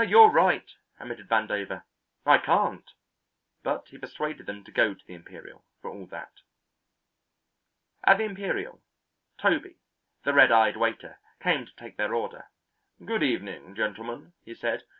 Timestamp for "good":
13.05-13.21